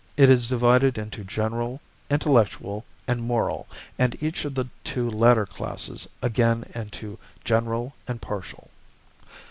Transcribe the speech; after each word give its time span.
It 0.17 0.31
is 0.31 0.47
divided 0.47 0.97
into 0.97 1.23
general, 1.23 1.79
intellectual, 2.09 2.85
and 3.07 3.21
moral, 3.21 3.67
and 3.99 4.17
each 4.19 4.45
of 4.45 4.55
the 4.55 4.67
two 4.83 5.07
latter 5.07 5.45
classes 5.45 6.09
again 6.23 6.65
into 6.73 7.19
general 7.43 7.93
and 8.07 8.19
partial. 8.19 8.71